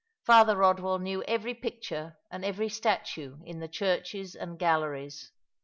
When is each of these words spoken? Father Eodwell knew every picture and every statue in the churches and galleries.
Father 0.25 0.55
Eodwell 0.63 0.99
knew 0.99 1.21
every 1.25 1.53
picture 1.53 2.17
and 2.31 2.43
every 2.43 2.69
statue 2.69 3.37
in 3.43 3.59
the 3.59 3.67
churches 3.67 4.33
and 4.33 4.57
galleries. 4.57 5.31